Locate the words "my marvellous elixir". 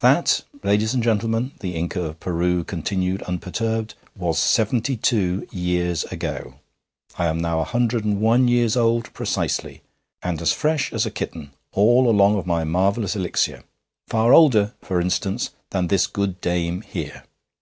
12.46-13.64